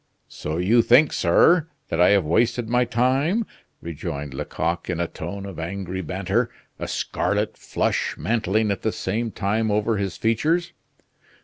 "So 0.29 0.57
you 0.57 0.81
think, 0.81 1.13
sir, 1.13 1.67
that 1.89 2.01
I 2.01 2.09
have 2.09 2.25
wasted 2.25 2.67
my 2.67 2.85
time!" 2.85 3.45
rejoined 3.83 4.33
Lecoq 4.33 4.89
in 4.89 4.99
a 4.99 5.07
tone 5.07 5.45
of 5.45 5.59
angry 5.59 6.01
banter, 6.01 6.49
a 6.79 6.87
scarlet 6.87 7.55
flush 7.55 8.17
mantling 8.17 8.71
at 8.71 8.81
the 8.81 8.91
same 8.91 9.29
time 9.29 9.69
over 9.69 9.97
his 9.97 10.17
features. 10.17 10.73